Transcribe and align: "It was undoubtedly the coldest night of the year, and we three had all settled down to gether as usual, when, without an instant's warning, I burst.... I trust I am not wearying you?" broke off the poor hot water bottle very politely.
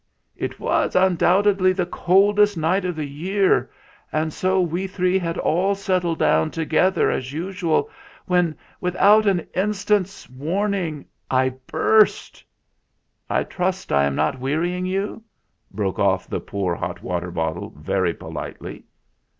"It 0.35 0.59
was 0.59 0.95
undoubtedly 0.95 1.73
the 1.73 1.85
coldest 1.85 2.57
night 2.57 2.85
of 2.85 2.95
the 2.95 3.05
year, 3.05 3.69
and 4.11 4.35
we 4.51 4.87
three 4.87 5.19
had 5.19 5.37
all 5.37 5.75
settled 5.75 6.17
down 6.17 6.49
to 6.57 6.65
gether 6.65 7.11
as 7.11 7.31
usual, 7.31 7.87
when, 8.25 8.57
without 8.79 9.27
an 9.27 9.45
instant's 9.53 10.27
warning, 10.27 11.05
I 11.29 11.49
burst.... 11.67 12.43
I 13.29 13.43
trust 13.43 13.91
I 13.91 14.05
am 14.05 14.15
not 14.15 14.39
wearying 14.39 14.87
you?" 14.87 15.21
broke 15.69 15.99
off 15.99 16.27
the 16.27 16.39
poor 16.39 16.73
hot 16.73 17.03
water 17.03 17.29
bottle 17.29 17.71
very 17.77 18.15
politely. 18.15 18.83